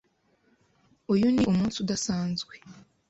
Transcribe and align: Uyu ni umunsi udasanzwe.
Uyu 1.13 1.27
ni 1.33 1.43
umunsi 1.51 1.77
udasanzwe. 1.83 2.53